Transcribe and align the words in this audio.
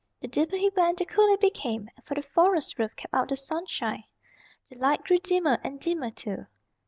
The 0.19 0.27
deeper 0.27 0.55
he 0.55 0.71
went 0.75 0.97
the 0.97 1.05
cooler 1.05 1.35
it 1.35 1.41
became, 1.41 1.91
for 2.05 2.15
the 2.15 2.23
forest 2.23 2.79
roof 2.79 2.95
kept 2.95 3.13
out 3.13 3.29
the 3.29 3.35
sunshine. 3.35 4.05
The 4.67 4.79
light 4.79 5.03
grew 5.03 5.19
dimmer 5.19 5.59
and 5.63 5.79
dimmer 5.79 6.09
too. 6.09 6.47